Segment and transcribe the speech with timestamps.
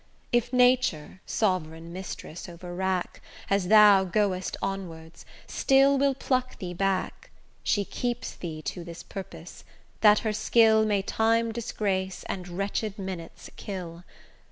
[0.31, 7.29] If Nature, sovereign mistress over wrack, As thou goest onwards, still will pluck thee back,
[7.61, 9.63] She keeps thee to this purpose,
[9.99, 14.03] that her skill May time disgrace and wretched minutes kill.